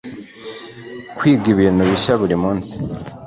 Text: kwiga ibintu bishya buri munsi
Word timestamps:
kwiga 1.17 1.45
ibintu 1.53 1.81
bishya 1.89 2.13
buri 2.21 2.35
munsi 2.43 2.73